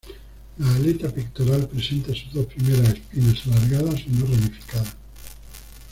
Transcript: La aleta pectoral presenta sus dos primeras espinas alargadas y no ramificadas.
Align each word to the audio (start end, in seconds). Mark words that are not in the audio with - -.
La 0.57 0.73
aleta 0.73 1.11
pectoral 1.13 1.67
presenta 1.69 2.07
sus 2.15 2.33
dos 2.33 2.47
primeras 2.47 2.95
espinas 2.95 3.45
alargadas 3.45 3.99
y 4.07 4.09
no 4.09 4.25
ramificadas. 4.25 4.95